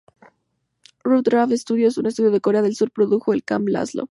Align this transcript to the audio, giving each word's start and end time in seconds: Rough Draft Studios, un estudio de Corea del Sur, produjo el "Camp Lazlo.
Rough 1.03 1.21
Draft 1.21 1.53
Studios, 1.53 1.99
un 1.99 2.07
estudio 2.07 2.31
de 2.31 2.41
Corea 2.41 2.63
del 2.63 2.73
Sur, 2.75 2.89
produjo 2.89 3.33
el 3.35 3.43
"Camp 3.43 3.67
Lazlo. 3.69 4.09